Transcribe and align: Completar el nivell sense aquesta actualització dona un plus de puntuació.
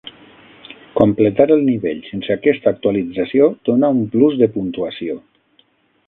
Completar 0.99 1.45
el 1.55 1.59
nivell 1.67 1.99
sense 2.07 2.33
aquesta 2.35 2.71
actualització 2.75 3.49
dona 3.69 3.91
un 3.97 4.01
plus 4.15 4.39
de 4.41 4.49
puntuació. 4.57 5.19